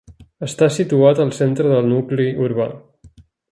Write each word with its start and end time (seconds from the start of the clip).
Està 0.45 0.69
situat 0.77 1.21
al 1.25 1.35
centre 1.41 1.73
del 1.75 1.91
nucli 1.93 2.27
urbà. 2.47 2.69